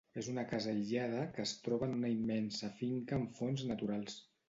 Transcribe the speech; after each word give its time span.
És 0.19 0.27
una 0.29 0.45
casa 0.53 0.71
aïllada, 0.71 1.19
que 1.35 1.45
es 1.45 1.53
troba 1.67 1.91
en 1.91 1.95
una 1.99 2.13
immensa 2.17 2.73
finca 2.83 3.21
amb 3.23 3.41
fonts 3.43 3.71
naturals. 3.75 4.23